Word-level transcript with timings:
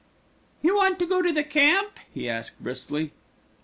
"You 0.63 0.75
want 0.77 0.97
to 0.97 1.05
go 1.05 1.21
to 1.21 1.31
the 1.31 1.43
Camp?" 1.43 1.99
he 2.11 2.27
asked 2.27 2.59
briskly. 2.59 3.11